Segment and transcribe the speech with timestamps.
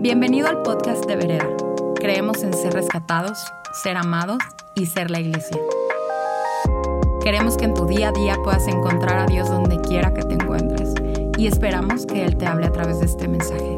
[0.00, 1.48] Bienvenido al podcast de Vereda.
[1.96, 4.38] Creemos en ser rescatados, ser amados
[4.76, 5.60] y ser la iglesia.
[7.20, 10.34] Queremos que en tu día a día puedas encontrar a Dios donde quiera que te
[10.34, 10.94] encuentres
[11.36, 13.74] y esperamos que Él te hable a través de este mensaje.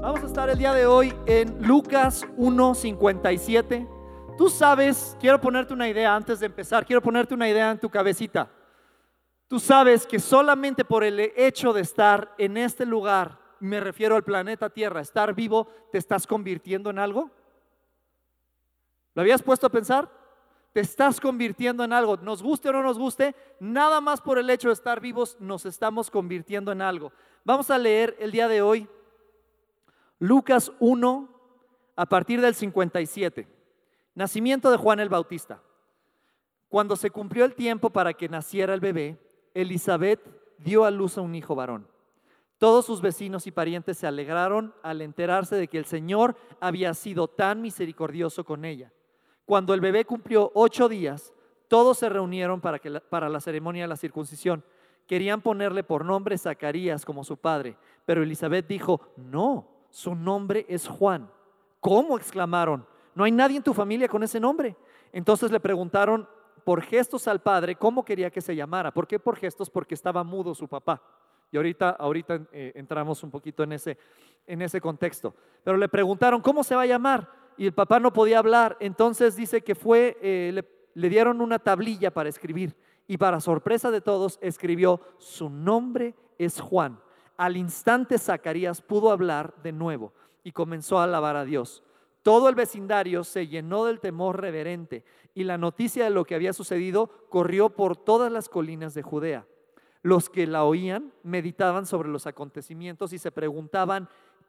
[0.00, 3.88] Vamos a estar el día de hoy en Lucas 1.57.
[4.38, 7.90] Tú sabes, quiero ponerte una idea antes de empezar, quiero ponerte una idea en tu
[7.90, 8.48] cabecita.
[9.48, 14.24] Tú sabes que solamente por el hecho de estar en este lugar, me refiero al
[14.24, 17.30] planeta Tierra, estar vivo, te estás convirtiendo en algo.
[19.14, 20.10] ¿Lo habías puesto a pensar?
[20.72, 22.16] Te estás convirtiendo en algo.
[22.18, 25.64] Nos guste o no nos guste, nada más por el hecho de estar vivos nos
[25.64, 27.12] estamos convirtiendo en algo.
[27.44, 28.88] Vamos a leer el día de hoy
[30.18, 31.28] Lucas 1
[31.96, 33.48] a partir del 57.
[34.14, 35.62] Nacimiento de Juan el Bautista.
[36.68, 39.18] Cuando se cumplió el tiempo para que naciera el bebé,
[39.54, 40.20] Elizabeth
[40.58, 41.93] dio a luz a un hijo varón.
[42.58, 47.28] Todos sus vecinos y parientes se alegraron al enterarse de que el Señor había sido
[47.28, 48.92] tan misericordioso con ella.
[49.44, 51.34] Cuando el bebé cumplió ocho días,
[51.68, 54.64] todos se reunieron para, que para la ceremonia de la circuncisión.
[55.06, 60.88] Querían ponerle por nombre Zacarías como su padre, pero Elizabeth dijo, no, su nombre es
[60.88, 61.30] Juan.
[61.80, 62.16] ¿Cómo?
[62.16, 62.86] exclamaron.
[63.14, 64.76] No hay nadie en tu familia con ese nombre.
[65.12, 66.26] Entonces le preguntaron
[66.64, 68.92] por gestos al padre cómo quería que se llamara.
[68.92, 69.68] ¿Por qué por gestos?
[69.68, 71.02] Porque estaba mudo su papá.
[71.54, 73.96] Y ahorita, ahorita eh, entramos un poquito en ese,
[74.44, 75.36] en ese contexto.
[75.62, 77.30] Pero le preguntaron, ¿cómo se va a llamar?
[77.56, 78.76] Y el papá no podía hablar.
[78.80, 82.74] Entonces dice que fue, eh, le, le dieron una tablilla para escribir.
[83.06, 86.98] Y para sorpresa de todos, escribió, su nombre es Juan.
[87.36, 91.84] Al instante Zacarías pudo hablar de nuevo y comenzó a alabar a Dios.
[92.24, 96.52] Todo el vecindario se llenó del temor reverente y la noticia de lo que había
[96.52, 99.46] sucedido corrió por todas las colinas de Judea.
[100.04, 104.06] Los que la oían meditaban sobre los acontecimientos y se preguntaban,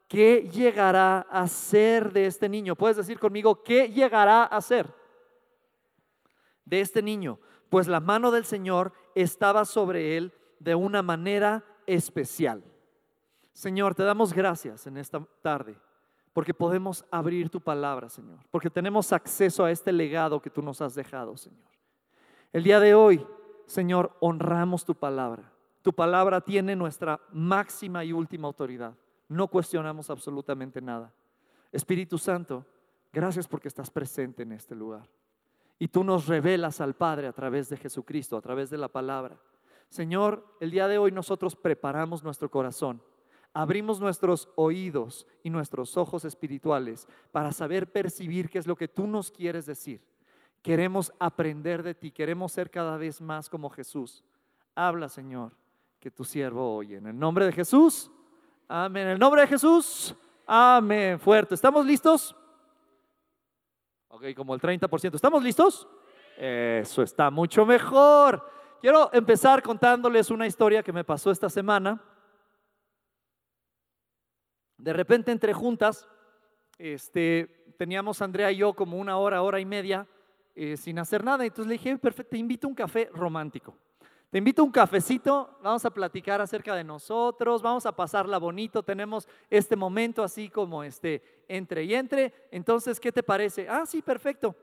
[0.10, 2.76] ¿qué llegará a ser de este niño?
[2.76, 4.94] Puedes decir conmigo, ¿qué llegará a ser
[6.66, 7.40] de este niño?
[7.70, 12.62] Pues la mano del Señor estaba sobre él de una manera especial.
[13.54, 15.78] Señor, te damos gracias en esta tarde
[16.34, 20.82] porque podemos abrir tu palabra, Señor, porque tenemos acceso a este legado que tú nos
[20.82, 21.72] has dejado, Señor.
[22.52, 23.26] El día de hoy,
[23.66, 25.52] Señor, honramos tu palabra.
[25.82, 28.96] Tu palabra tiene nuestra máxima y última autoridad.
[29.28, 31.14] No cuestionamos absolutamente nada.
[31.72, 32.66] Espíritu Santo,
[33.12, 35.08] gracias porque estás presente en este lugar.
[35.78, 39.38] Y tú nos revelas al Padre a través de Jesucristo, a través de la palabra.
[39.90, 43.02] Señor, el día de hoy nosotros preparamos nuestro corazón
[43.56, 49.08] abrimos nuestros oídos y nuestros ojos espirituales para saber percibir qué es lo que tú
[49.08, 50.02] nos quieres decir.
[50.66, 54.24] Queremos aprender de ti, queremos ser cada vez más como Jesús.
[54.74, 55.52] Habla, Señor,
[56.00, 56.98] que tu siervo oye.
[56.98, 58.10] En el nombre de Jesús,
[58.68, 59.04] amén.
[59.04, 60.16] En el nombre de Jesús,
[60.48, 61.20] amén.
[61.20, 61.54] Fuerte.
[61.54, 62.36] ¿Estamos listos?
[64.08, 65.14] Ok, como el 30%.
[65.14, 65.88] ¿Estamos listos?
[66.36, 68.44] Eso está mucho mejor.
[68.82, 72.02] Quiero empezar contándoles una historia que me pasó esta semana.
[74.80, 76.10] De repente entre juntas,
[76.80, 80.08] este, teníamos Andrea y yo como una hora, hora y media
[80.56, 81.46] eh, sin hacer nada.
[81.46, 83.76] Entonces le dije, perfecto, te invito a un café romántico.
[84.30, 88.84] Te invito a un cafecito, vamos a platicar acerca de nosotros, vamos a pasarla bonito,
[88.84, 92.34] tenemos este momento así como este entre y entre.
[92.52, 93.70] Entonces, ¿qué te parece?
[93.70, 94.56] Ah, sí, perfecto.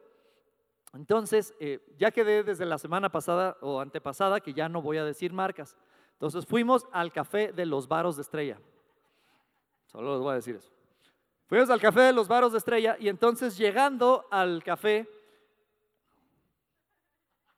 [0.95, 5.05] Entonces, eh, ya quedé desde la semana pasada o antepasada que ya no voy a
[5.05, 5.77] decir marcas.
[6.15, 8.61] Entonces fuimos al café de los Varos de Estrella.
[9.87, 10.71] Solo les voy a decir eso.
[11.47, 15.09] Fuimos al café de los Varos de Estrella y entonces llegando al café,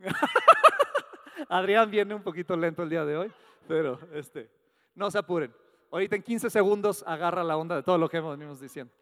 [1.48, 3.32] Adrián viene un poquito lento el día de hoy,
[3.66, 4.50] pero este,
[4.94, 5.54] no se apuren.
[5.90, 8.92] Ahorita en 15 segundos agarra la onda de todo lo que hemos diciendo.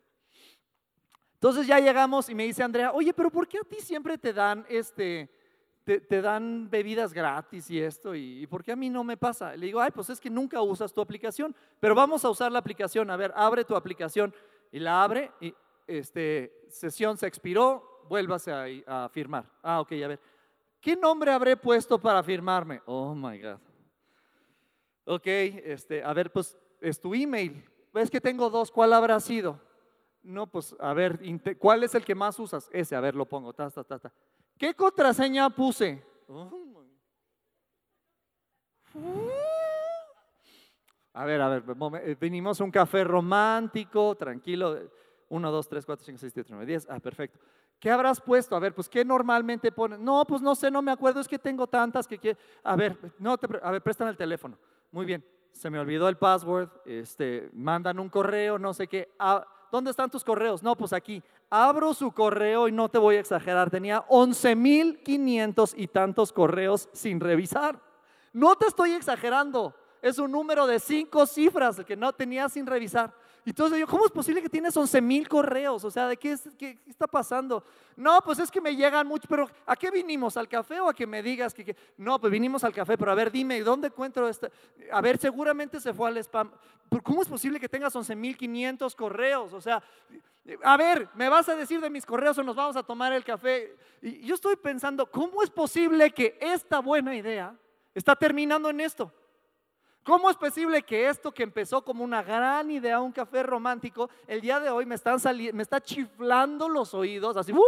[1.34, 4.32] Entonces ya llegamos y me dice Andrea, oye, pero ¿por qué a ti siempre te
[4.32, 5.28] dan este,
[5.84, 9.56] te, dan bebidas gratis y esto, y, ¿por qué a mí no me pasa?
[9.56, 12.60] Le digo, ay, pues es que nunca usas tu aplicación, pero vamos a usar la
[12.60, 14.32] aplicación, a ver, abre tu aplicación,
[14.70, 15.52] y la abre, y
[15.86, 18.52] este, sesión se expiró, vuélvase
[18.86, 19.44] a, a firmar.
[19.62, 20.20] Ah, ok, a ver,
[20.82, 22.82] ¿qué nombre habré puesto para firmarme?
[22.84, 23.58] Oh, my God.
[25.04, 27.64] Ok, este, a ver, pues es tu email.
[27.94, 28.70] ¿Ves que tengo dos?
[28.70, 29.58] ¿Cuál habrá sido?
[30.22, 31.18] No, pues a ver,
[31.58, 32.68] ¿cuál es el que más usas?
[32.72, 34.12] Ese, a ver, lo pongo, ta, ta, ta, ta.
[34.58, 36.04] ¿Qué contraseña puse?
[41.14, 41.64] A ver, a ver,
[42.04, 44.78] eh, venimos a un café romántico, tranquilo.
[45.28, 46.86] 1, 2, 3, 4, 5, 6, 7, 8, 9, 10.
[46.90, 47.38] Ah, perfecto.
[47.82, 48.54] ¿Qué habrás puesto?
[48.54, 49.98] A ver, pues, ¿qué normalmente pones?
[49.98, 52.36] No, pues no sé, no me acuerdo, es que tengo tantas que...
[52.62, 54.56] A ver, no te, a ver, préstame el teléfono.
[54.92, 55.24] Muy bien.
[55.50, 59.10] se me olvidó el password, este, mandan un correo, no sé qué.
[59.72, 60.62] ¿Dónde están tus correos?
[60.62, 61.24] No, pues aquí.
[61.50, 67.18] Abro su correo y no te voy a exagerar, tenía 11.500 y tantos correos sin
[67.18, 67.80] revisar.
[68.32, 73.14] No te estoy exagerando, es un número de cinco cifras que no tenía sin revisar.
[73.44, 75.84] Y entonces yo, ¿cómo es posible que tienes 11 mil correos?
[75.84, 77.64] O sea, ¿de qué, qué, está pasando?
[77.96, 80.36] No, pues es que me llegan muchos, pero ¿a qué vinimos?
[80.36, 83.14] ¿Al café o a que me digas que, no, pues vinimos al café, pero a
[83.14, 84.48] ver, dime, ¿dónde encuentro esta?
[84.92, 86.50] A ver, seguramente se fue al spam.
[87.02, 89.52] ¿Cómo es posible que tengas 11 mil 500 correos?
[89.52, 89.82] O sea,
[90.62, 93.24] a ver, ¿me vas a decir de mis correos o nos vamos a tomar el
[93.24, 93.76] café?
[94.00, 97.56] Y yo estoy pensando, ¿cómo es posible que esta buena idea
[97.94, 99.12] está terminando en esto?
[100.04, 104.40] ¿Cómo es posible que esto que empezó como una gran idea, un café romántico, el
[104.40, 105.18] día de hoy me, están
[105.60, 107.62] está chiflando los oídos, así, ¡uh!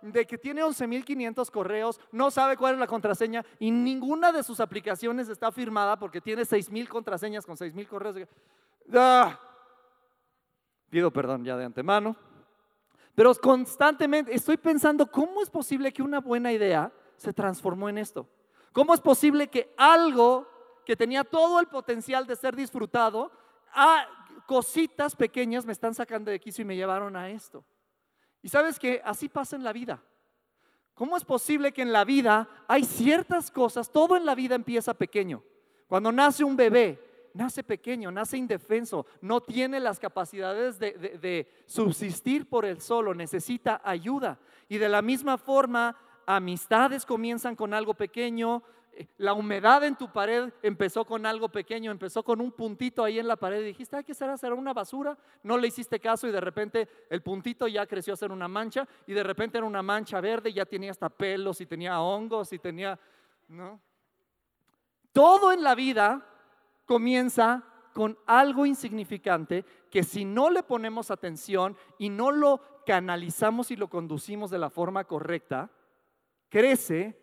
[0.00, 4.60] de que tiene 11.500 correos, no sabe cuál es la contraseña y ninguna de sus
[4.60, 8.16] aplicaciones está firmada porque tiene 6.000 contraseñas con 6.000 correos?
[10.88, 12.16] Pido perdón ya de antemano.
[13.14, 18.26] Pero constantemente estoy pensando, ¿cómo es posible que una buena idea se transformó en esto?
[18.72, 20.49] ¿Cómo es posible que algo
[20.90, 23.30] que tenía todo el potencial de ser disfrutado,
[23.72, 24.08] a
[24.44, 27.64] cositas pequeñas me están sacando de quicio y me llevaron a esto.
[28.42, 30.02] Y sabes que así pasa en la vida.
[30.94, 34.92] ¿Cómo es posible que en la vida hay ciertas cosas, todo en la vida empieza
[34.92, 35.44] pequeño?
[35.86, 42.48] Cuando nace un bebé, nace pequeño, nace indefenso, no tiene las capacidades de, de subsistir
[42.48, 44.40] por el solo, necesita ayuda.
[44.68, 45.96] Y de la misma forma,
[46.26, 48.64] amistades comienzan con algo pequeño,
[49.18, 53.28] la humedad en tu pared empezó con algo pequeño, empezó con un puntito ahí en
[53.28, 54.36] la pared y dijiste, ay, ¿qué será?
[54.36, 55.16] ¿Será una basura?
[55.42, 58.86] No le hiciste caso y de repente el puntito ya creció a ser una mancha
[59.06, 62.52] y de repente era una mancha verde y ya tenía hasta pelos y tenía hongos
[62.52, 62.98] y tenía,
[63.48, 63.80] ¿no?
[65.12, 66.26] Todo en la vida
[66.86, 73.76] comienza con algo insignificante que si no le ponemos atención y no lo canalizamos y
[73.76, 75.70] lo conducimos de la forma correcta,
[76.48, 77.19] crece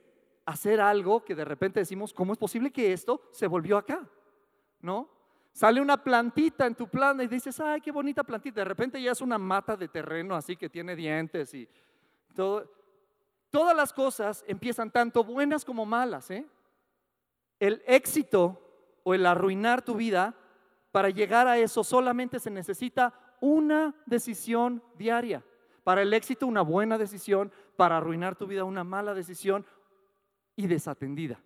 [0.47, 4.07] hacer algo que de repente decimos, ¿cómo es posible que esto se volvió acá?
[4.79, 5.09] ¿No?
[5.51, 8.61] Sale una plantita en tu planta y dices, ay, qué bonita plantita.
[8.61, 11.67] De repente ya es una mata de terreno así que tiene dientes y
[12.33, 12.71] todo.
[13.49, 16.31] Todas las cosas empiezan tanto buenas como malas.
[16.31, 16.45] ¿eh?
[17.59, 18.61] El éxito
[19.03, 20.33] o el arruinar tu vida,
[20.91, 25.44] para llegar a eso solamente se necesita una decisión diaria.
[25.83, 29.65] Para el éxito una buena decisión, para arruinar tu vida una mala decisión
[30.57, 31.39] y desatendida.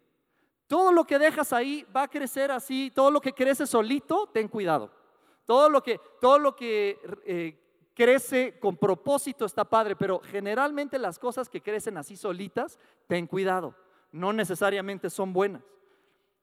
[0.66, 4.48] Todo lo que dejas ahí va a crecer así, todo lo que crece solito, ten
[4.48, 4.90] cuidado.
[5.46, 7.60] Todo lo que, todo lo que eh,
[7.94, 13.76] crece con propósito está padre, pero generalmente las cosas que crecen así solitas, ten cuidado.
[14.14, 15.62] No necesariamente son buenas.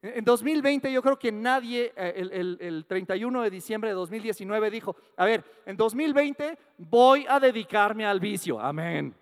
[0.03, 4.71] En 2020 yo creo que nadie, eh, el, el, el, 31 de diciembre de 2019
[4.71, 8.61] dijo, a ver, en 2020 voy a dedicarme al vicio.
[8.61, 9.15] Amén.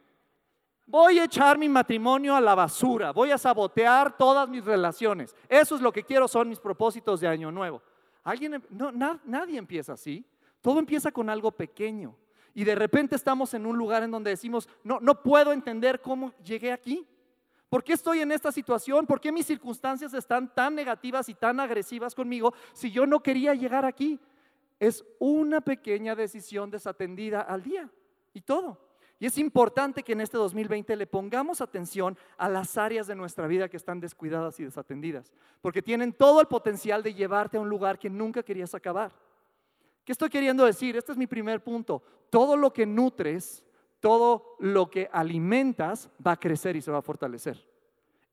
[0.87, 5.35] Voy a echar mi matrimonio a la basura, voy a sabotear todas mis relaciones.
[5.49, 7.83] Eso es lo que quiero, son mis propósitos de año nuevo.
[8.23, 8.93] ¿Alguien, em, no,
[9.25, 10.25] nadie empieza así.
[10.61, 12.17] Todo empieza con algo pequeño.
[12.55, 16.33] Y de repente estamos en un lugar en donde decimos, no, no puedo entender cómo
[16.45, 17.07] llegué aquí.
[17.69, 19.07] ¿Por qué estoy en esta situación?
[19.07, 23.55] ¿Por qué mis circunstancias están tan negativas y tan agresivas conmigo si yo no quería
[23.55, 24.21] llegar aquí?
[24.79, 27.91] Es una pequeña decisión desatendida al día
[28.33, 28.86] y todo.
[29.19, 33.47] Y es importante que en este 2020 le pongamos atención a las áreas de nuestra
[33.47, 35.33] vida que están descuidadas y desatendidas,
[35.63, 39.13] porque tienen todo el potencial de llevarte a un lugar que nunca querías acabar.
[40.05, 40.97] ¿Qué estoy queriendo decir?
[40.97, 42.03] Este es mi primer punto.
[42.29, 43.65] Todo lo que nutres,
[44.01, 47.67] todo lo que alimentas va a crecer y se va a fortalecer.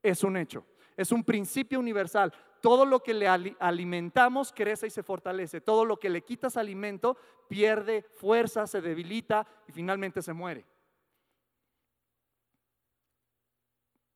[0.01, 0.65] Es un hecho,
[0.97, 2.33] es un principio universal.
[2.61, 5.61] Todo lo que le alimentamos crece y se fortalece.
[5.61, 10.65] Todo lo que le quitas alimento pierde fuerza, se debilita y finalmente se muere.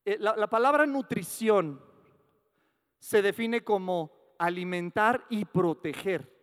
[0.08, 1.82] Eh, la, palabra nutrición
[2.98, 4.10] se define como
[4.40, 6.34] alimentar y proteger.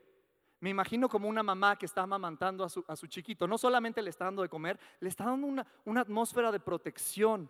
[0.61, 3.49] Me imagino como una mamá que está amamantando a su, chiquito.
[3.49, 7.49] No solamente le está dando de comer, le está dando una, una, atmósfera de protección.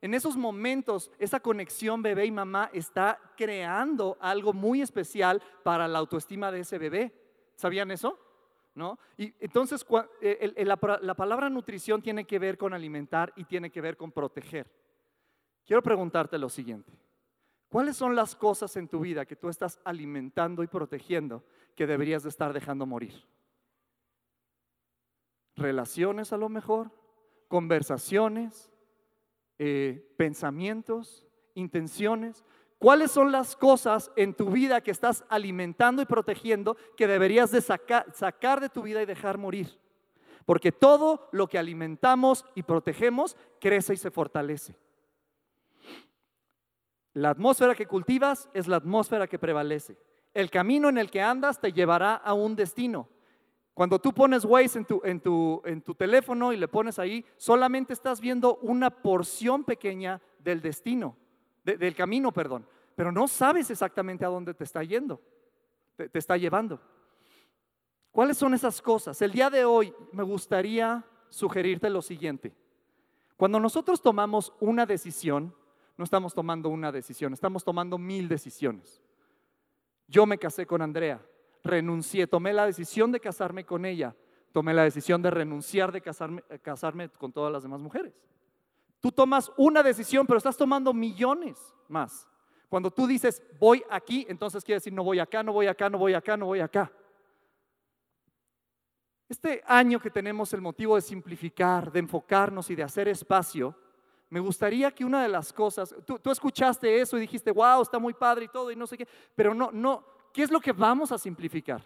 [0.00, 5.98] En esos momentos, esa conexión bebé y mamá está creando algo muy especial para la
[5.98, 7.12] autoestima de ese bebé.
[7.56, 8.16] ¿Sabían eso?
[8.76, 9.00] ¿No?
[9.18, 9.84] Y entonces
[10.20, 14.85] eh, la palabra nutrición tiene que ver con alimentar y tiene que ver con proteger.
[15.66, 16.92] Quiero preguntarte lo siguiente.
[17.68, 21.44] ¿Cuáles son las cosas en tu vida que tú estás alimentando y protegiendo
[21.74, 23.24] que deberías de estar dejando morir?
[25.56, 26.92] Relaciones a lo mejor,
[27.48, 28.72] conversaciones,
[29.58, 32.44] eh, pensamientos, intenciones.
[32.78, 37.60] ¿Cuáles son las cosas en tu vida que estás alimentando y protegiendo que deberías de
[37.60, 39.80] sacar, sacar de tu vida y dejar morir?
[40.44, 44.76] Porque todo lo que alimentamos y protegemos crece y se fortalece.
[47.16, 49.96] La atmósfera que cultivas es la atmósfera que prevalece.
[50.34, 53.08] El camino en el que andas te llevará a un destino.
[53.72, 58.90] Cuando tú pones Waze en tu, teléfono y le pones ahí, solamente estás viendo una
[58.90, 61.16] porción pequeña del destino,
[61.64, 62.66] del camino, perdón.
[62.94, 65.18] Pero no sabes exactamente a dónde te está yendo,
[65.96, 66.78] te está llevando.
[68.10, 69.22] ¿Cuáles son esas cosas?
[69.22, 72.54] El día de hoy me gustaría sugerirte lo siguiente.
[73.38, 75.54] Cuando nosotros tomamos una decisión,
[75.96, 79.02] no estamos tomando una decisión, estamos tomando mil decisiones.
[80.06, 81.20] Yo me casé con Andrea,
[81.64, 84.14] renuncié, tomé la decisión de casarme con ella,
[84.52, 88.14] tomé la decisión de renunciar de casarme, eh, casarme con todas las demás mujeres.
[89.00, 92.28] Tú tomas una decisión, pero estás tomando millones más.
[92.68, 95.98] Cuando tú dices voy aquí, entonces quiere decir no voy acá, no voy acá, no
[95.98, 96.92] voy acá, no voy acá.
[99.28, 103.76] Este año que tenemos el motivo de simplificar, de enfocarnos y de hacer espacio,
[104.28, 108.12] me gustaría que una de las cosas, tú, escuchaste eso y dijiste, wow, está muy
[108.12, 111.12] padre y todo y no sé qué, pero no, no, ¿qué es lo que vamos
[111.12, 111.82] a simplificar?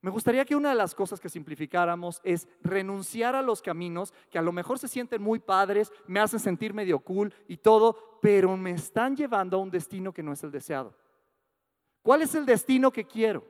[0.00, 4.38] Me gustaría que una de las cosas que simplificáramos es renunciar a los caminos que
[4.38, 8.56] a lo mejor se sienten muy padres, me hacen sentir medio cool y todo, pero
[8.56, 10.94] me están llevando a un destino que no es el deseado.
[12.02, 13.44] ¿Cuál es el destino que quiero?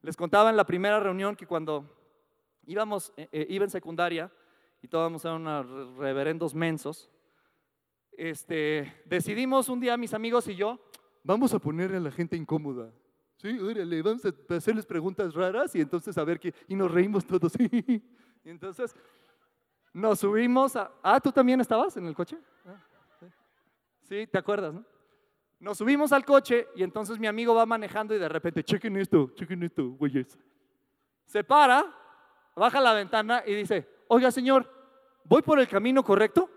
[0.00, 1.90] Les contaba en la primera reunión que cuando
[2.64, 4.30] íbamos, eh, eh, iba en secundaria,
[4.82, 7.08] y todos eran unos reverendos mensos,
[8.12, 10.78] este, decidimos un día, mis amigos y yo,
[11.22, 12.92] vamos a poner a la gente incómoda.
[13.36, 17.24] Sí, órale, vamos a hacerles preguntas raras y entonces a ver qué, y nos reímos
[17.24, 17.52] todos.
[17.58, 18.02] y
[18.44, 18.94] entonces
[19.92, 22.36] nos subimos a, ah, ¿tú también estabas en el coche?
[22.66, 22.76] Ah,
[24.02, 24.84] sí, ¿te acuerdas, no?
[25.60, 29.30] Nos subimos al coche y entonces mi amigo va manejando y de repente, chequen esto,
[29.36, 30.36] chequen esto, güeyes.
[31.24, 31.86] Se para,
[32.56, 34.68] baja la ventana y dice, oiga señor,
[35.24, 36.50] ¿voy por el camino correcto?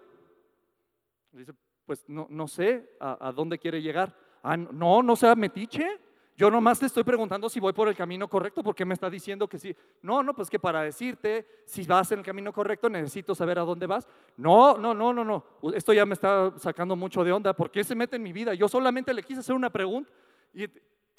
[1.32, 1.54] Dice,
[1.86, 4.14] pues no, no sé a, dónde quiere llegar.
[4.44, 6.02] Ah, no, no sea metiche.
[6.38, 9.48] Yo nomás le estoy preguntando si voy por el camino correcto porque me está diciendo
[9.48, 9.74] que sí.
[10.02, 13.62] No, no, pues que para decirte si vas en el camino correcto necesito saber a
[13.62, 14.06] dónde vas.
[14.36, 15.46] No, no, no, no, no.
[15.74, 17.54] Esto ya me está sacando mucho de onda.
[17.54, 18.54] ¿Por qué se mete en mi vida?
[18.54, 20.12] Yo solamente le quise hacer una pregunta
[20.54, 20.66] y,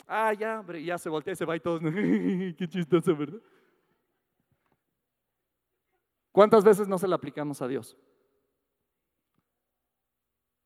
[0.06, 1.80] ah, ya, ya se voltea, se va y todos.
[2.58, 3.40] qué chistoso, ¿verdad?
[6.36, 7.96] ¿Cuántas veces no se la aplicamos a Dios?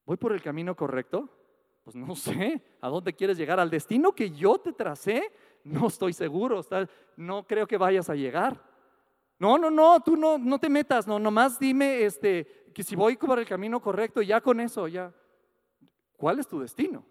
[0.04, 1.28] ¿Voy por el camino correcto?
[1.84, 3.60] Pues no sé, ¿a dónde quieres llegar?
[3.60, 5.32] ¿Al destino que yo te tracé?
[5.62, 6.60] No estoy seguro,
[7.16, 8.60] no creo que vayas a llegar.
[9.38, 13.16] No, no, no, tú no, no te metas, no, nomás dime este, que si voy
[13.16, 15.14] por el camino correcto, ya con eso, ya.
[16.16, 17.04] ¿Cuál es tu destino?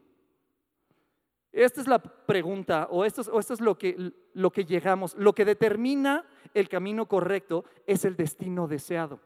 [1.51, 5.15] Esta es la pregunta, o esto es, lo, que, lo que llegamos.
[5.15, 9.19] Lo que determina el camino correcto es el destino deseado.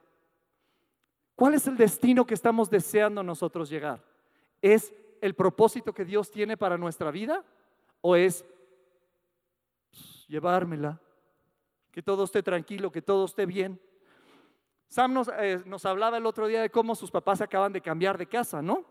[1.35, 4.01] ¿Cuál es el destino que estamos deseando nosotros llegar?
[4.61, 7.43] ¿Es el propósito que Dios tiene para nuestra vida?
[7.99, 8.45] ¿O es
[9.89, 11.01] pues, llevármela?
[11.91, 13.81] Que todo esté tranquilo, que todo esté bien.
[14.87, 18.17] Sam nos, eh, nos hablaba el otro día de cómo sus papás acaban de cambiar
[18.17, 18.85] de casa, ¿no?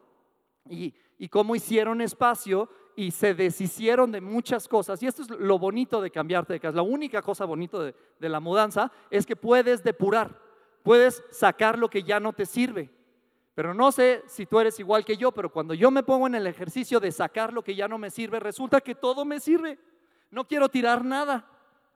[0.69, 5.03] Y cómo hicieron espacio y se deshicieron de muchas cosas.
[5.03, 6.77] Y esto es lo bonito de cambiarte de casa.
[6.77, 10.39] La única cosa bonita de, de la mudanza es que puedes depurar,
[10.83, 12.91] puedes sacar lo que ya no te sirve.
[13.55, 16.35] Pero no sé si tú eres igual que yo, pero cuando yo me pongo en
[16.35, 19.79] el ejercicio de sacar lo que ya no me sirve, resulta que todo me sirve.
[20.31, 21.47] No quiero tirar nada,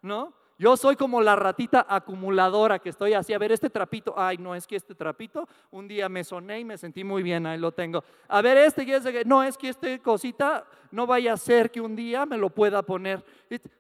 [0.03, 0.35] ¿no?
[0.59, 4.55] Yo soy como la ratita acumuladora que estoy así, a ver este trapito, ay, no
[4.55, 7.73] es que este trapito, un día me soné y me sentí muy bien, ahí lo
[7.73, 8.03] tengo.
[8.29, 12.25] A ver este, no es que este cosita no vaya a ser que un día
[12.25, 13.23] me lo pueda poner.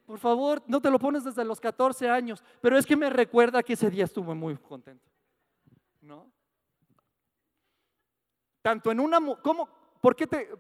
[0.04, 3.62] Por favor, no te lo pones desde los 14 años, pero es que me recuerda
[3.62, 5.11] que ese día estuve muy contento.
[6.02, 6.30] ¿No?
[8.61, 9.68] Tanto en una, ¿cómo?
[10.02, 10.50] ¿Por qué te,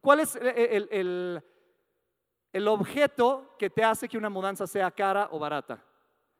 [0.00, 1.42] cuál es el el
[2.68, 5.82] objeto que te hace que una mudanza sea cara o barata,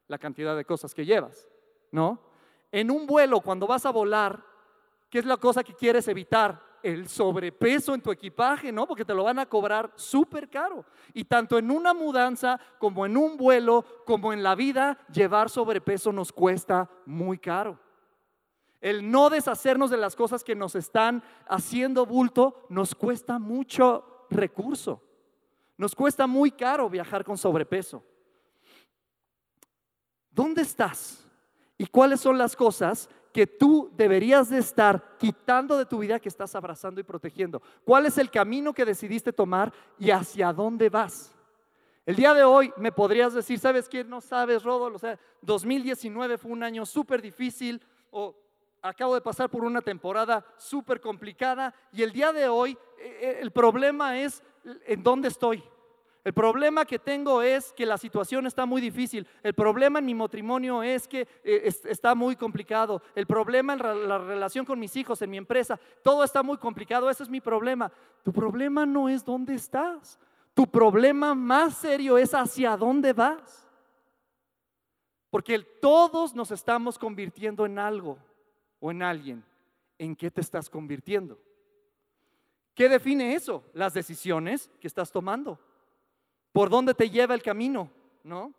[0.07, 1.49] la cantidad de cosas que llevas,
[1.91, 2.19] ¿no?
[2.71, 4.43] En un vuelo, cuando vas a volar,
[5.09, 6.61] ¿qué es la cosa que quieres evitar?
[6.81, 8.87] El sobrepeso en tu equipaje, ¿no?
[8.87, 10.85] Porque te lo van a cobrar súper caro.
[11.13, 16.11] Y tanto en una mudanza como en un vuelo, como en la vida, llevar sobrepeso
[16.11, 17.79] nos cuesta muy caro.
[18.81, 25.01] El no deshacernos de las cosas que nos están haciendo bulto nos cuesta mucho recurso.
[25.77, 28.03] Nos cuesta muy caro viajar con sobrepeso.
[30.29, 31.27] ¿Dónde estás?
[31.77, 36.29] ¿Y cuáles son las cosas que tú deberías de estar quitando de tu vida que
[36.29, 37.61] estás abrazando y protegiendo?
[37.83, 41.35] ¿Cuál es el camino que decidiste tomar y hacia dónde vas?
[42.05, 44.03] El día de hoy me podrías decir, ¿sabes qué?
[44.03, 47.81] No sabes, Rodolfo, o sea, 2019 fue un año súper difícil
[48.83, 53.37] acabo de pasar por una temporada súper complicada y el día de hoy eh, eh,
[53.41, 54.43] el problema es
[54.85, 55.63] en dónde estoy.
[56.25, 59.27] El problema que tengo es que la situación está muy difícil.
[59.41, 63.01] El problema en mi matrimonio es que eh, está muy complicado.
[63.13, 67.09] El problema en la relación con mis hijos, en mi empresa, todo está muy complicado.
[67.09, 67.91] Ese es mi problema.
[68.23, 70.17] Tu problema no es dónde estás.
[70.53, 73.67] Tu problema más serio es hacia dónde vas.
[75.29, 78.17] Porque todos nos estamos convirtiendo en algo
[78.83, 79.41] o en alguien.
[79.97, 81.39] ¿En qué te estás convirtiendo?
[82.75, 83.63] ¿Qué define eso?
[83.73, 85.57] Las decisiones que estás tomando
[86.51, 87.89] por dónde te lleva el camino,
[88.23, 88.53] ¿no?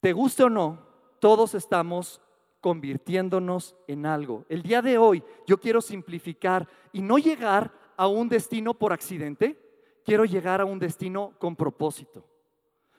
[0.00, 0.78] Te guste o no,
[1.18, 2.20] todos estamos
[2.60, 4.44] convirtiéndonos en algo.
[4.50, 9.58] El día de hoy yo quiero simplificar y no llegar a un destino por accidente,
[10.04, 12.22] quiero llegar a un destino con propósito.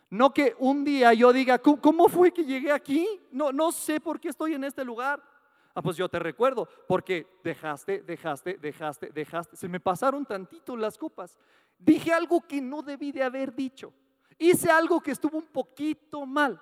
[0.10, 3.06] No que un día yo diga, ¿cómo fue que llegué aquí?
[3.32, 5.22] No, no sé por qué estoy en este lugar.
[5.78, 9.56] Ah, pues yo te recuerdo, porque dejaste, dejaste, dejaste, dejaste.
[9.56, 11.38] Se me pasaron tantito las copas.
[11.78, 13.94] Dije algo que no debí de haber dicho.
[14.40, 16.60] Hice algo que estuvo un poquito mal.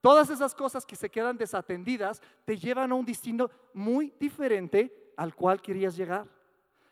[0.00, 5.34] Todas esas cosas que se quedan desatendidas te llevan a un destino muy diferente al
[5.34, 6.26] cual querías llegar,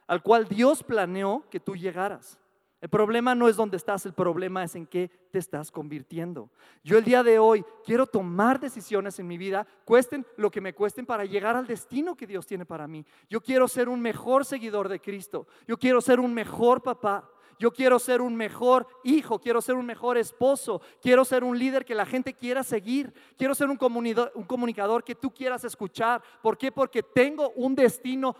[0.06, 2.38] al cual Dios planeó que tú llegaras.
[2.80, 6.48] El problema no es dónde estás, el problema es en qué te estás convirtiendo.
[6.84, 10.72] Yo el día de hoy quiero tomar decisiones en mi vida, cuesten lo que me
[10.72, 13.04] cuesten para llegar al destino que Dios tiene para mí.
[13.28, 15.48] Yo quiero ser un mejor seguidor de Cristo.
[15.66, 17.28] Yo quiero ser un mejor papá.
[17.58, 21.84] Yo quiero ser un mejor hijo, quiero ser un mejor esposo, quiero ser un líder
[21.84, 26.22] que la gente quiera seguir, quiero ser un comunicador, un comunicador que tú quieras escuchar.
[26.40, 26.70] ¿Por qué?
[26.70, 28.36] Porque tengo un destino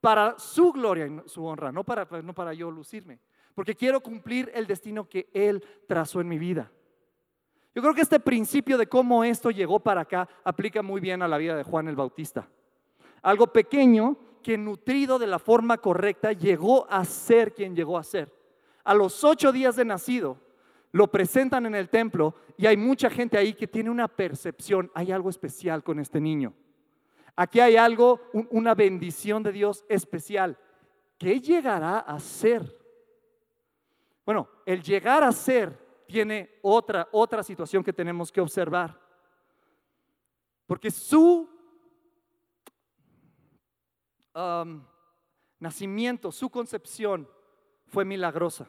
[0.00, 3.18] para su gloria y su honra, no para, no para yo lucirme
[3.60, 6.72] porque quiero cumplir el destino que Él trazó en mi vida.
[7.74, 11.28] Yo creo que este principio de cómo esto llegó para acá aplica muy bien a
[11.28, 12.48] la vida de Juan el Bautista.
[13.20, 18.34] Algo pequeño que nutrido de la forma correcta llegó a ser quien llegó a ser.
[18.82, 20.38] A los ocho días de nacido
[20.92, 25.12] lo presentan en el templo y hay mucha gente ahí que tiene una percepción, hay
[25.12, 26.54] algo especial con este niño.
[27.36, 30.56] Aquí hay algo, una bendición de Dios especial.
[31.18, 32.79] ¿Qué llegará a ser?
[34.24, 39.00] Bueno, el llegar a ser tiene otra, otra situación que tenemos que observar.
[40.66, 41.48] Porque su
[45.58, 47.28] nacimiento, su concepción
[47.86, 48.68] fue milagrosa.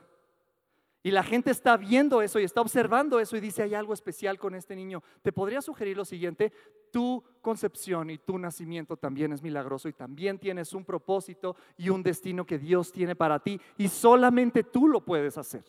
[1.03, 4.37] Y la gente está viendo eso y está observando eso y dice, hay algo especial
[4.37, 5.01] con este niño.
[5.23, 6.53] Te podría sugerir lo siguiente,
[6.91, 12.03] tu concepción y tu nacimiento también es milagroso y también tienes un propósito y un
[12.03, 15.63] destino que Dios tiene para ti y solamente tú lo puedes hacer.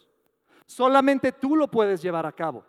[0.66, 2.64] Solamente tú lo puedes llevar a cabo.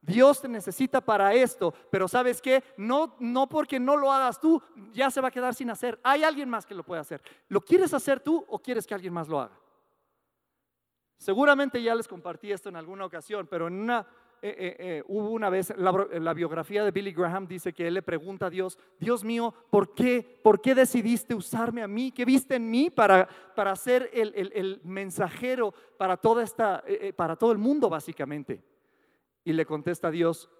[0.00, 2.64] Dios te necesita para esto, pero ¿sabes qué?
[2.76, 4.60] No, no porque no lo hagas tú,
[4.92, 6.00] ya se va a quedar sin hacer.
[6.02, 7.22] Hay alguien más que lo puede hacer.
[7.48, 9.61] ¿Lo quieres hacer tú o quieres que alguien más lo haga?
[11.22, 14.04] Seguramente ya les compartí esto en alguna ocasión, pero en una,
[14.42, 18.02] eh, eh, eh, hubo una vez, la, biografía de Billy Graham dice que él le
[18.02, 22.10] pregunta a Dios, Dios mío, ¿por qué, por qué decidiste usarme a mí?
[22.10, 26.82] ¿Qué viste en mí para, para ser el, el, mensajero para, toda esta,
[27.14, 28.60] para todo el mundo básicamente?
[29.44, 30.50] Y le contesta a Dios,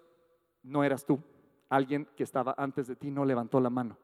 [0.61, 1.21] no eras tú,
[1.67, 3.97] alguien que estaba antes de ti no levantó la mano.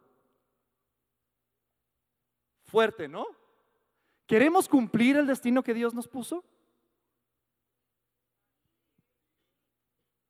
[2.65, 3.38] Fuerte, ¿no?
[4.29, 6.43] ¿Queremos cumplir el destino que Dios nos puso?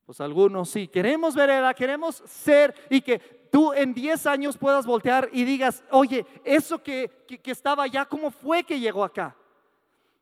[0.06, 0.88] Pues algunos sí.
[0.88, 3.20] Queremos vereda, queremos ser y que
[3.52, 8.32] tú en 10 años puedas voltear y digas, oye, eso que, que, estaba allá, ¿cómo
[8.32, 9.36] fue que llegó acá?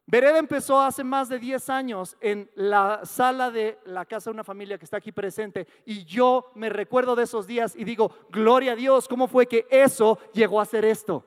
[0.07, 4.43] Vereda empezó hace más de 10 años en la sala de la casa de una
[4.43, 8.71] familia que está aquí presente y yo me recuerdo de esos días y digo, gloria
[8.71, 11.23] a Dios, ¿cómo fue que eso llegó a ser esto?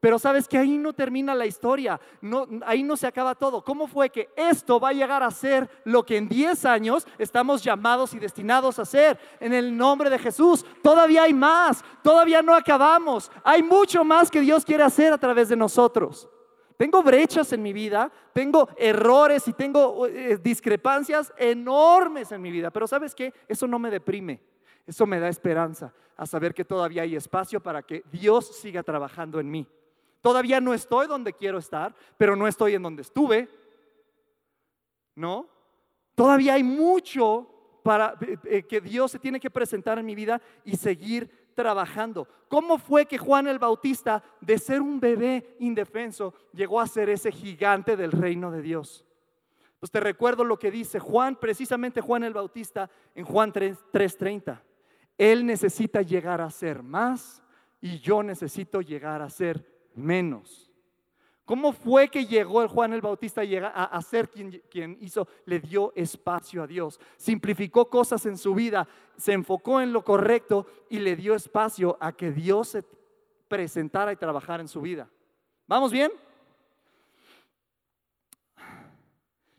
[0.00, 3.64] Pero sabes que ahí no termina la historia, no, ahí no se acaba todo.
[3.64, 7.64] ¿Cómo fue que esto va a llegar a ser lo que en 10 años estamos
[7.64, 9.18] llamados y destinados a ser?
[9.40, 13.30] En el nombre de Jesús, todavía hay más, todavía no acabamos.
[13.42, 16.28] Hay mucho más que Dios quiere hacer a través de nosotros.
[16.76, 22.70] Tengo brechas en mi vida, tengo errores y tengo eh, discrepancias enormes en mi vida,
[22.70, 23.32] pero ¿sabes qué?
[23.48, 24.42] Eso no me deprime,
[24.86, 29.40] eso me da esperanza a saber que todavía hay espacio para que Dios siga trabajando
[29.40, 29.66] en mí.
[30.26, 33.48] Todavía no estoy donde quiero estar, pero no estoy en donde estuve.
[35.14, 35.46] ¿No?
[36.16, 37.48] Todavía hay mucho
[37.84, 42.26] para eh, eh, que Dios se tiene que presentar en mi vida y seguir trabajando.
[42.48, 47.30] ¿Cómo fue que Juan el Bautista, de ser un bebé indefenso, llegó a ser ese
[47.30, 49.04] gigante del reino de Dios?
[49.78, 54.60] Pues te recuerdo lo que dice Juan, precisamente Juan el Bautista, en Juan 3:30.
[55.16, 57.40] Él necesita llegar a ser más
[57.80, 60.70] y yo necesito llegar a ser menos.
[61.46, 66.64] ¿Cómo fue que llegó el Juan el Bautista a, ser quien, hizo, le dio espacio
[66.64, 66.98] a Dios?
[67.16, 72.10] Simplificó cosas en su vida, se enfocó en lo correcto y le dio espacio a
[72.10, 72.84] que Dios se
[73.46, 75.08] presentara y trabajara en su vida.
[75.68, 76.10] ¿Vamos bien?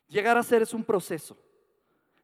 [0.10, 1.38] Llegar a ser es un proceso.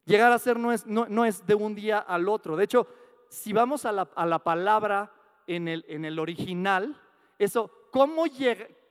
[0.04, 2.54] Llegar a ser no es, no, es de un día al otro.
[2.56, 2.86] De hecho,
[3.30, 5.10] si vamos a la, a la palabra
[5.46, 7.00] en el, en el original,
[7.38, 8.24] eso, ¿cómo?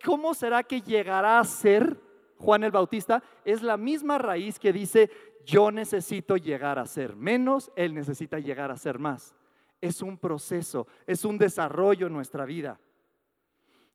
[0.01, 1.99] ¿cómo será que llegará a ser
[2.37, 3.21] Juan el Bautista?
[3.43, 5.11] Es la misma raíz que dice,
[5.45, 9.35] yo necesito llegar a ser menos, él necesita llegar a ser más.
[9.81, 12.79] Es un proceso, es un desarrollo en nuestra vida.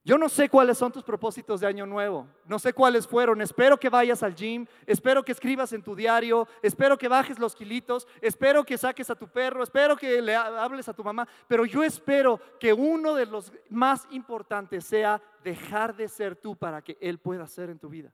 [0.08, 3.42] Yo no sé cuáles son tus propósitos de año nuevo, no sé cuáles fueron.
[3.42, 7.54] Espero que vayas al gym, espero que escribas en tu diario, espero que bajes los
[7.54, 11.66] kilitos, espero que saques a tu perro, espero que le hables a tu mamá, pero
[11.66, 16.96] yo espero que uno de los más importantes sea dejar de ser tú para que
[17.02, 18.10] Él pueda ser en tu vida.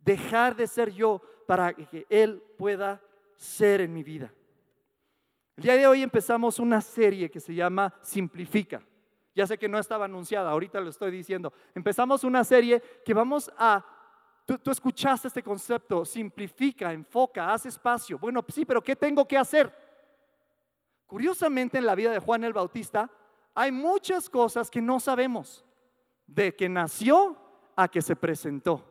[0.00, 3.00] Dejar de ser yo para que Él pueda
[3.36, 4.34] ser en mi vida.
[5.58, 8.82] El día de hoy empezamos una serie que se llama Simplifica.
[9.34, 11.52] Ya sé que no estaba anunciada, ahorita lo estoy diciendo.
[11.74, 13.84] Empezamos una serie que vamos a...
[14.44, 18.18] Tú, escuchaste este concepto, simplifica, enfoca, haz espacio.
[18.18, 19.72] Bueno, sí, pero ¿qué tengo que hacer?
[21.06, 23.10] Curiosamente en la vida de Juan el Bautista
[23.54, 25.64] hay muchas cosas que no sabemos,
[26.26, 27.36] de que nació
[27.76, 28.84] a que se presentó.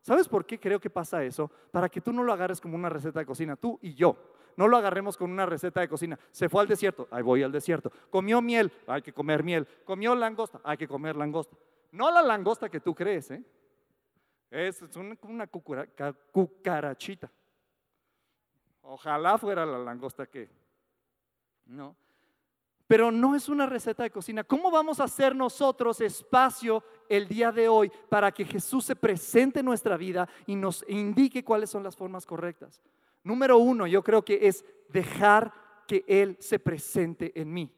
[0.00, 1.50] ¿Sabes por qué creo que pasa eso?
[1.70, 4.16] Para que tú no lo agarres como una receta de cocina, tú y yo
[4.56, 6.18] no lo agarremos con una receta de cocina.
[6.30, 7.90] Se fue al desierto, ahí voy al desierto.
[8.10, 9.66] Comió miel, hay que comer miel.
[9.84, 11.56] Comió langosta, hay que comer langosta.
[11.92, 13.44] No la langosta que tú crees, ¿eh?
[14.50, 15.48] Es una,
[16.32, 17.30] cucarachita.
[18.82, 20.48] Ojalá fuera la langosta que...
[21.66, 21.96] No.
[22.86, 24.44] Pero no es una receta de cocina.
[24.44, 29.60] ¿Cómo vamos a hacer nosotros espacio el día de hoy para que Jesús se presente
[29.60, 32.80] en nuestra vida y nos indique cuáles son las formas correctas?
[33.24, 35.52] Número uno, yo creo que es dejar
[35.88, 37.74] que Él se presente en mí.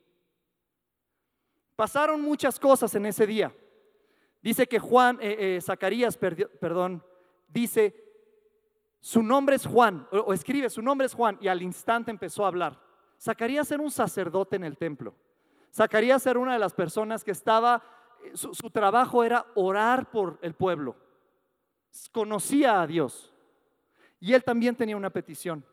[1.77, 3.55] Pasaron muchas cosas en ese día.
[4.43, 7.03] Dice que Juan, eh, eh, Zacarías, perdón,
[7.49, 7.95] dice,
[9.01, 12.49] su nombre es Juan, o, escribe, su nombre es Juan, y al instante empezó a
[12.49, 12.81] hablar.
[13.21, 15.15] Zacarías era un sacerdote en el templo.
[15.73, 17.83] Zacarías era una de las personas que estaba,
[18.25, 20.97] eh, su trabajo era orar por el pueblo.
[22.11, 23.36] Conocía a Dios.
[24.27, 25.65] Y él también tenía una petición.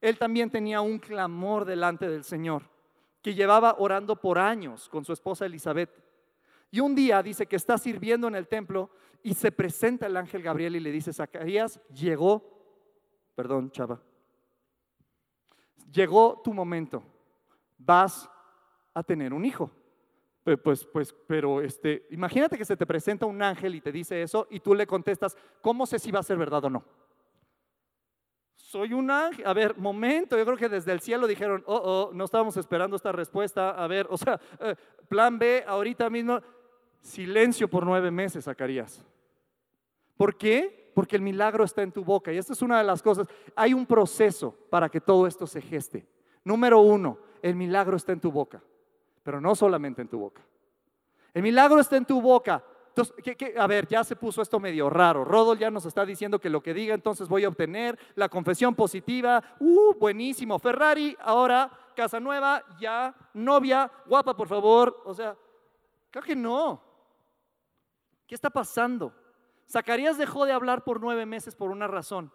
[0.00, 2.62] Él también tenía un clamor delante del Señor,
[3.20, 5.90] que llevaba orando por años con su esposa Elizabeth.
[6.70, 8.90] Y un día dice que está sirviendo en el templo
[9.24, 12.48] y se presenta el ángel Gabriel y le dice, Zacarías, llegó,
[13.34, 14.00] perdón, chava,
[15.90, 17.02] llegó tu momento,
[17.76, 18.30] vas
[18.94, 19.68] a tener un hijo.
[20.62, 24.46] Pues, pues, pero este, imagínate que se te presenta un ángel y te dice eso
[24.48, 26.84] y tú le contestas, ¿cómo sé si va a ser verdad o no?
[28.66, 29.46] Soy un ángel.
[29.46, 32.96] A ver, momento, yo creo que desde el cielo dijeron, oh, oh, no estábamos esperando
[32.96, 33.70] esta respuesta.
[33.70, 34.74] A ver, o sea, eh,
[35.08, 36.40] plan B, ahorita mismo,
[37.00, 39.04] silencio por nueve meses, Zacarías.
[40.16, 40.90] ¿Por qué?
[40.94, 42.32] Porque el milagro está en tu boca.
[42.32, 43.28] Y esta es una de las cosas.
[43.54, 46.04] Hay un proceso para que todo esto se geste.
[46.42, 48.60] Número uno, el milagro está en tu boca,
[49.22, 50.42] pero no solamente en tu boca.
[51.32, 52.64] El milagro está en tu boca,
[52.96, 55.22] entonces, a ver, ya se puso esto medio raro.
[55.22, 58.74] Rodol ya nos está diciendo que lo que diga entonces voy a obtener la confesión
[58.74, 59.42] positiva.
[59.60, 60.58] Uh, buenísimo.
[60.58, 65.02] Ferrari, ahora casa nueva, ya novia, guapa, por favor.
[65.04, 65.36] O sea,
[66.10, 66.82] creo que no.
[68.26, 69.12] ¿Qué está pasando?
[69.68, 72.32] Zacarías dejó de hablar por nueve meses por una razón.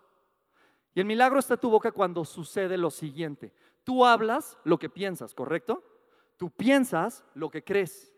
[0.94, 3.52] Y el milagro está en tu boca cuando sucede lo siguiente.
[3.84, 5.84] Tú hablas lo que piensas, ¿correcto?
[6.38, 8.14] Tú piensas lo que crees.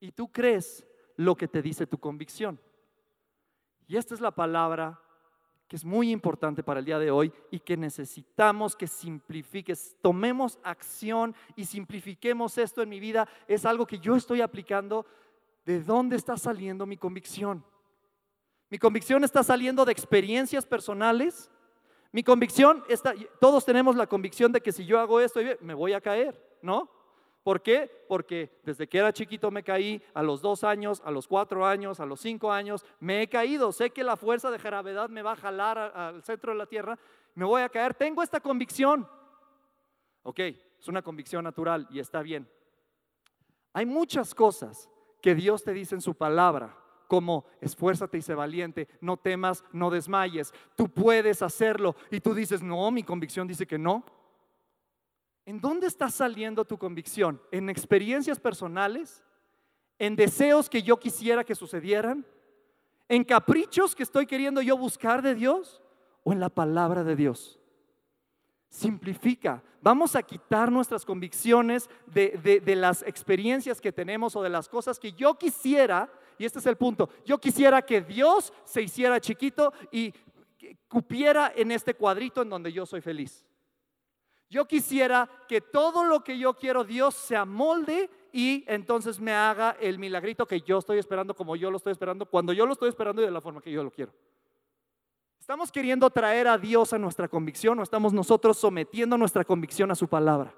[0.00, 2.58] Y tú crees lo que te dice tu convicción.
[3.86, 5.00] Y esta es la palabra
[5.72, 10.58] que es muy importante para el día de hoy y que necesitamos que simplifiques, tomemos
[10.62, 13.26] acción y simplifiquemos esto en mi vida.
[13.48, 15.06] Es algo que yo estoy aplicando.
[15.64, 17.64] ¿De dónde está saliendo mi convicción?
[18.68, 21.50] Mi convicción está saliendo de experiencias personales.
[22.10, 25.94] Mi convicción está, todos tenemos la convicción de que si yo hago esto, me voy
[25.94, 26.90] a caer, ¿no?
[27.42, 27.90] ¿Por qué?
[28.08, 31.98] Porque desde que era chiquito me caí, a los dos años, a los cuatro años,
[31.98, 33.72] a los cinco años, me he caído.
[33.72, 36.98] Sé que la fuerza de gravedad me va a jalar al centro de la tierra,
[37.34, 37.94] me voy a caer.
[37.94, 39.08] Tengo esta convicción.
[40.22, 42.48] Ok, es una convicción natural y está bien.
[43.72, 44.88] Hay muchas cosas
[45.20, 46.76] que Dios te dice en su palabra,
[47.08, 52.62] como esfuérzate y sé valiente, no temas, no desmayes, tú puedes hacerlo y tú dices,
[52.62, 54.04] no, mi convicción dice que no.
[55.44, 57.40] ¿En dónde está saliendo tu convicción?
[57.50, 59.24] ¿En experiencias personales?
[59.98, 62.24] ¿En deseos que yo quisiera que sucedieran?
[63.08, 65.82] ¿En caprichos que estoy queriendo yo buscar de Dios?
[66.22, 67.58] ¿O en la palabra de Dios?
[68.68, 69.62] Simplifica.
[69.82, 75.12] Vamos a quitar nuestras convicciones de, las experiencias que tenemos o de las cosas que
[75.12, 80.14] yo quisiera, y este es el punto, yo quisiera que Dios se hiciera chiquito y
[80.86, 83.44] cupiera en este cuadrito en donde yo soy feliz.
[84.52, 89.78] Yo quisiera que todo lo que yo quiero Dios se amolde y entonces me haga
[89.80, 92.90] el milagrito que yo estoy esperando como yo lo estoy esperando, cuando yo lo estoy
[92.90, 94.12] esperando y de la forma que yo lo quiero.
[95.40, 99.94] ¿Estamos queriendo traer a Dios a nuestra convicción o estamos nosotros sometiendo nuestra convicción a
[99.94, 100.54] su palabra?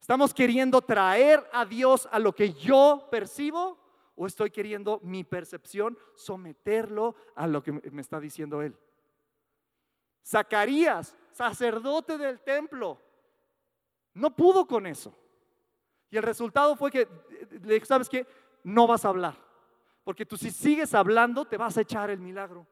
[0.00, 3.76] ¿Estamos queriendo traer a Dios a lo que yo percibo
[4.14, 8.74] o estoy queriendo mi percepción someterlo a lo que me está diciendo Él?
[10.24, 12.98] Zacarías sacerdote del templo.
[14.14, 15.14] No pudo con eso.
[16.10, 17.06] Y el resultado fue que
[17.62, 18.26] le ¿sabes qué?
[18.64, 19.36] No vas a hablar.
[20.02, 22.66] Porque tú si sigues hablando te vas a echar el milagro.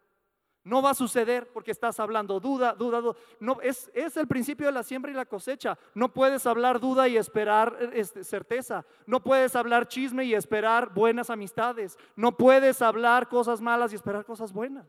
[0.62, 3.18] No va a suceder porque estás hablando duda, duda, duda.
[3.38, 5.76] No, es, es, el principio de la siembra y la cosecha.
[5.92, 8.86] No puedes hablar duda y esperar este, certeza.
[9.04, 11.98] No puedes hablar chisme y esperar buenas amistades.
[12.16, 14.86] No puedes hablar cosas malas y esperar cosas buenas.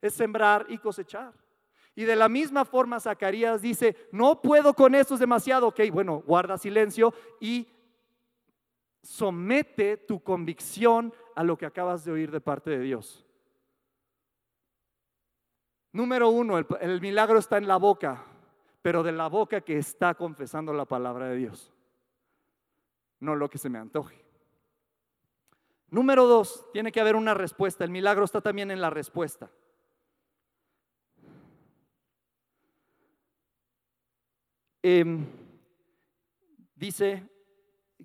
[0.00, 1.32] Es sembrar y cosechar.
[1.98, 5.66] Y de la misma forma Zacarías dice, no puedo con esto, es demasiado.
[5.66, 7.66] Ok, bueno, guarda silencio y
[9.02, 13.26] somete tu convicción a lo que acabas de oír de parte de Dios.
[15.90, 18.24] Número uno, el, el, milagro está en la boca,
[18.80, 21.72] pero de la boca que está confesando la palabra de Dios,
[23.18, 24.24] no lo que se me antoje.
[25.90, 27.82] Número dos, tiene que haber una respuesta.
[27.82, 29.50] El milagro está también en la respuesta.
[34.82, 35.26] Em,
[36.74, 37.28] dice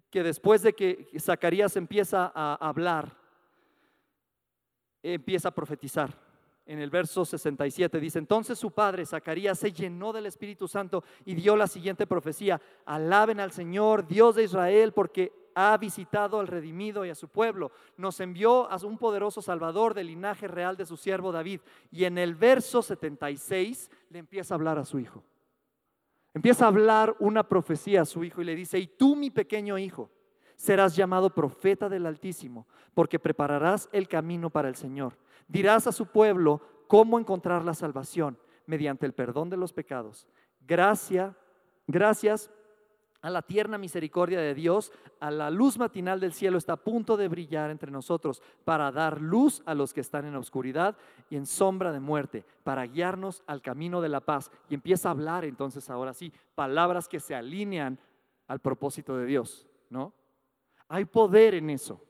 [0.09, 3.17] que después de que Zacarías empieza a hablar,
[5.01, 6.23] empieza a profetizar.
[6.65, 11.36] En el verso 67 dice, entonces su padre, Zacarías, se llenó del Espíritu Santo y
[11.36, 17.05] dio la siguiente profecía, alaben al Señor, Dios de Israel, porque ha visitado al redimido
[17.05, 17.71] y a su pueblo.
[17.97, 21.59] Nos envió a un poderoso Salvador del linaje real de su siervo David.
[21.91, 25.23] Y en el verso 76 le empieza a hablar a su hijo.
[26.34, 29.78] Empieza a hablar una profecía a su hijo y le dice, y tú mi pequeño
[29.78, 30.10] hijo,
[30.56, 35.17] serás llamado profeta del Altísimo, porque prepararás el camino para el Señor.
[35.48, 40.28] Dirás a su pueblo cómo encontrar la salvación mediante el perdón de los pecados.
[40.62, 41.36] Gracias,
[41.86, 42.50] gracias
[43.23, 47.15] a la tierna misericordia de Dios, a la luz matinal del cielo está a punto
[47.15, 50.97] de brillar entre nosotros para dar luz a los que están en oscuridad
[51.29, 54.51] y en sombra de muerte, para guiarnos al camino de la paz.
[54.69, 57.97] Y empieza a hablar entonces ahora sí, palabras que se alinean
[58.45, 60.13] al propósito de Dios, ¿no?
[60.89, 62.01] Hay poder en eso.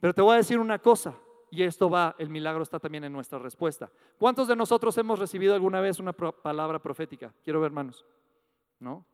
[0.00, 1.14] Pero te voy a decir una cosa,
[1.50, 3.90] y esto va, el milagro está también en nuestra respuesta.
[4.18, 7.34] ¿Cuántos de nosotros hemos recibido alguna vez una palabra profética?
[7.44, 8.06] Quiero ver manos,
[8.80, 9.04] ¿no?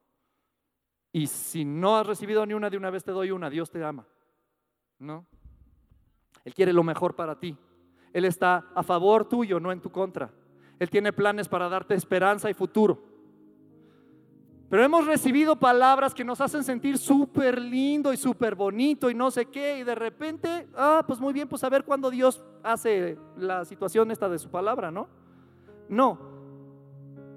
[1.13, 3.51] Y si no has recibido ni una, de una vez te doy una.
[3.51, 4.07] Dios te ama.
[4.99, 5.27] ¿No?
[6.45, 7.57] Él quiere lo mejor para ti.
[8.13, 10.31] Él está a favor tuyo, no en tu contra.
[10.79, 13.13] Él tiene planes para darte esperanza y futuro.
[14.69, 19.31] Pero hemos recibido palabras que nos hacen sentir súper lindo y súper bonito y no
[19.31, 19.81] sé qué.
[19.81, 24.11] Y de repente, ah, pues muy bien, pues a ver cuándo Dios hace la situación
[24.11, 25.09] esta de su palabra, ¿no?
[25.91, 26.19] No.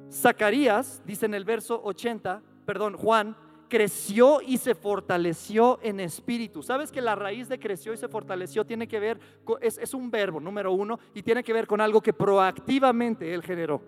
[0.10, 3.36] Zacarías, dice en el verso 80, perdón, Juan,
[3.68, 6.64] creció y se fortaleció en espíritu.
[6.64, 9.20] ¿Sabes que la raíz de creció y se fortaleció tiene que ver,
[9.62, 13.42] es, es un verbo, número uno, y tiene que ver con algo que proactivamente Él
[13.42, 13.82] generó?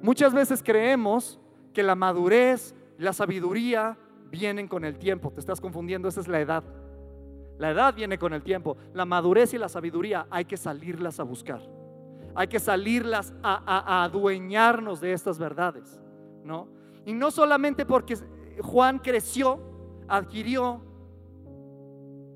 [0.00, 1.40] Muchas veces creemos
[1.72, 3.98] que la madurez, la sabiduría
[4.30, 5.32] vienen con el tiempo.
[5.32, 6.64] Te estás confundiendo, esa es la edad.
[7.58, 8.76] La edad viene con el tiempo.
[8.94, 11.60] La madurez y la sabiduría hay que salirlas a buscar.
[12.34, 16.00] Hay que salirlas a, a adueñarnos de estas verdades,
[16.44, 16.77] ¿no?
[17.08, 18.18] Y no solamente porque
[18.60, 19.58] Juan creció,
[20.08, 20.82] adquirió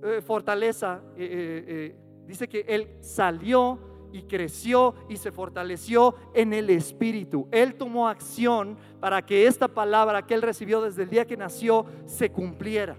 [0.02, 3.78] eh, fortaleza, eh, eh, dice que él salió
[4.12, 7.48] y creció y se fortaleció en el Espíritu.
[7.50, 11.84] Él tomó acción para que esta palabra que él recibió desde el día que nació
[12.06, 12.96] se cumpliera.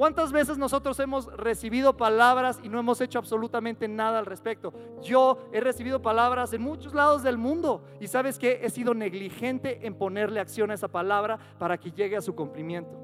[0.00, 4.72] ¿Cuántas veces nosotros hemos recibido palabras y no hemos hecho absolutamente nada al respecto?
[5.02, 9.86] Yo he recibido palabras en muchos lados del mundo y sabes que he sido negligente
[9.86, 12.98] en ponerle acción a esa palabra para que llegue a su cumplimiento.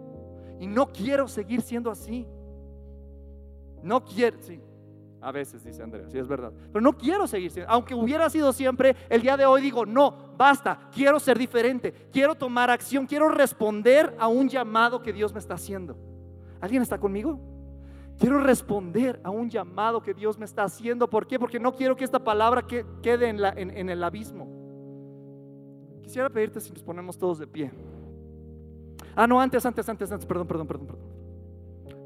[0.58, 2.26] Y no quiero seguir siendo así.
[3.82, 4.58] No quiero, sí.
[5.20, 6.50] A veces dice Andrea, sí es verdad.
[6.72, 10.32] Pero no quiero seguir siendo, aunque hubiera sido siempre, el día de hoy digo, no,
[10.38, 15.40] basta, quiero ser diferente, quiero tomar acción, quiero responder a un llamado que Dios me
[15.40, 16.15] está haciendo.
[16.60, 17.38] ¿Alguien está conmigo?
[18.18, 21.08] Quiero responder a un llamado que Dios me está haciendo.
[21.08, 21.38] ¿Por qué?
[21.38, 24.48] Porque no quiero que esta palabra quede en, el abismo.
[26.02, 27.70] Quisiera pedirte si nos ponemos todos de pie.
[29.14, 31.16] Ah, no, antes, antes, antes, antes, perdón, perdón, perdón, perdón.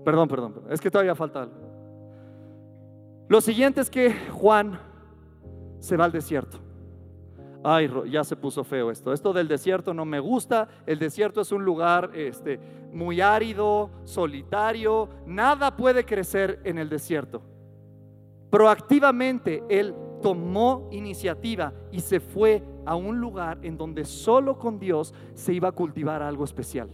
[0.05, 0.73] Perdón, perdón, perdón.
[0.73, 1.55] es que todavía falta algo.
[3.29, 4.81] Lo siguiente es que Juan
[5.79, 6.59] se va al desierto.
[7.62, 9.12] Ay, ya se puso feo esto.
[9.12, 10.68] Esto del desierto no me gusta.
[10.87, 12.59] El desierto es un lugar este,
[12.92, 15.09] muy árido, solitario.
[15.27, 17.42] Nada puede crecer en el desierto.
[18.51, 25.14] Proactivamente él tomó iniciativa y se fue a un lugar en donde solo con Dios
[25.35, 26.88] se iba a cultivar algo especial.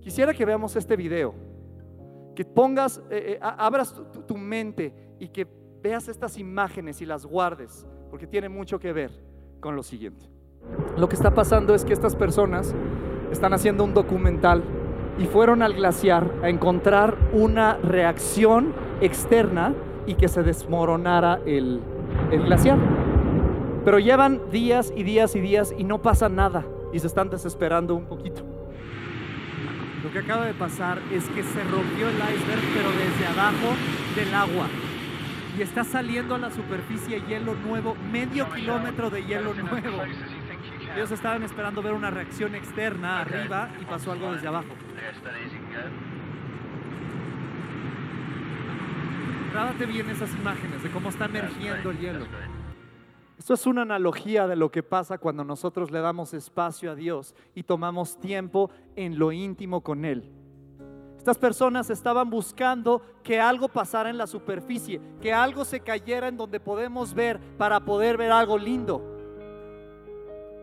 [0.00, 1.34] Quisiera que veamos este video,
[2.34, 3.94] que pongas, eh, eh, abras
[4.26, 5.46] tu mente y que
[5.82, 9.33] veas estas imágenes y las guardes, porque tiene mucho que ver
[9.64, 10.26] con lo siguiente.
[10.98, 12.74] Lo que está pasando es que estas personas
[13.32, 14.62] están haciendo un documental
[15.18, 19.74] y fueron al glaciar a encontrar una reacción externa
[20.06, 21.80] y que se desmoronara el,
[22.30, 22.76] el glaciar.
[23.86, 27.94] Pero llevan días y días y días y no pasa nada y se están desesperando
[27.94, 28.42] un poquito.
[30.04, 33.74] Lo que acaba de pasar es que se rompió el iceberg pero desde abajo
[34.14, 34.66] del agua
[35.56, 40.02] y está saliendo a la superficie hielo nuevo, medio kilómetro de hielo nuevo.
[40.94, 44.68] Ellos estaban esperando ver una reacción externa arriba y pasó algo desde abajo.
[49.52, 52.26] Grábate bien esas imágenes de cómo está emergiendo el hielo.
[53.38, 57.34] Esto es una analogía de lo que pasa cuando nosotros le damos espacio a Dios
[57.54, 60.43] y tomamos tiempo en lo íntimo con Él.
[61.24, 66.36] Estas personas estaban buscando que algo pasara en la superficie, que algo se cayera en
[66.36, 69.13] donde podemos ver para poder ver algo lindo.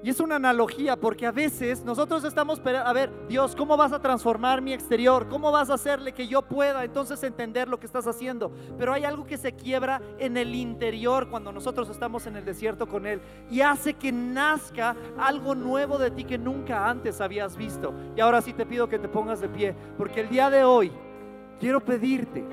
[0.03, 3.99] Y es una analogía porque a veces nosotros estamos, a ver, Dios, ¿cómo vas a
[3.99, 5.27] transformar mi exterior?
[5.29, 8.51] ¿Cómo vas a hacerle que yo pueda entonces entender lo que estás haciendo?
[8.79, 12.87] Pero hay algo que se quiebra en el interior cuando nosotros estamos en el desierto
[12.87, 17.93] con Él y hace que nazca algo nuevo de ti que nunca antes habías visto.
[18.15, 20.91] Y ahora sí te pido que te pongas de pie porque el día de hoy
[21.59, 22.43] quiero pedirte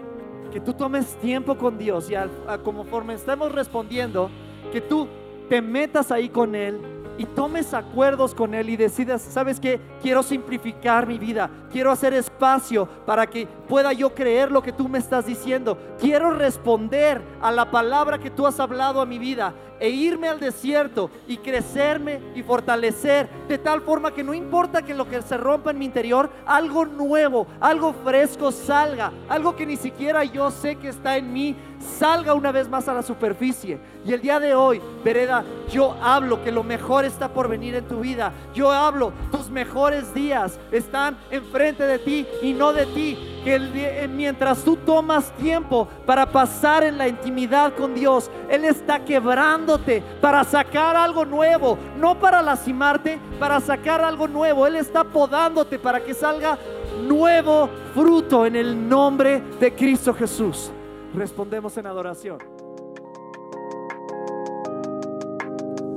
[0.52, 2.14] que tú tomes tiempo con Dios y
[2.62, 4.30] como conforme estemos respondiendo,
[4.70, 5.08] que tú
[5.48, 9.80] te metas ahí con Él y tomes acuerdos con Él y decidas, ¿sabes qué?
[10.00, 14.88] Quiero simplificar mi vida, quiero hacer espacio para que pueda yo creer lo que tú
[14.88, 19.52] me estás diciendo, quiero responder a la palabra que tú has hablado a mi vida
[19.80, 24.94] e irme al desierto y crecerme y fortalecer de tal forma que no importa que
[24.94, 29.76] lo que se rompa en mi interior, algo nuevo, algo fresco salga, algo que ni
[29.76, 31.56] siquiera yo sé que está en mí,
[31.98, 33.78] salga una vez más a la superficie.
[34.04, 37.86] Y el día de hoy, Vereda, yo hablo que lo mejor está por venir en
[37.86, 38.32] tu vida.
[38.54, 43.37] Yo hablo, tus mejores días están enfrente de ti y no de ti.
[43.48, 49.02] Que eh, mientras tú tomas tiempo para pasar en la intimidad con Dios, Él está
[49.02, 54.66] quebrándote para sacar algo nuevo, no para lastimarte, para sacar algo nuevo.
[54.66, 56.58] Él está podándote para que salga
[57.06, 60.70] nuevo fruto en el nombre de Cristo Jesús.
[61.14, 62.36] Respondemos en adoración.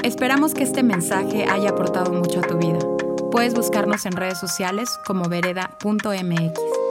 [0.04, 2.80] Esperamos que este mensaje haya aportado mucho a tu vida.
[3.30, 6.91] Puedes buscarnos en redes sociales como vereda.mx.